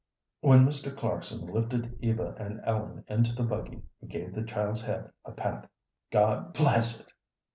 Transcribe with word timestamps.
When 0.39 0.65
Mr. 0.65 0.97
Clarkson 0.97 1.45
lifted 1.45 1.99
Eva 2.01 2.33
and 2.39 2.59
Ellen 2.65 3.03
into 3.07 3.35
the 3.35 3.43
buggy 3.43 3.83
he 3.99 4.07
gave 4.07 4.33
the 4.33 4.41
child's 4.41 4.81
head 4.81 5.11
a 5.25 5.31
pat. 5.31 5.69
"God 6.09 6.53
bless 6.53 6.99
it!" 7.01 7.13